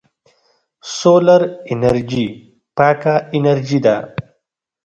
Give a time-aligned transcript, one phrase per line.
[0.97, 1.41] سولر
[1.71, 2.27] انرژي
[2.77, 3.95] پاکه انرژي ده.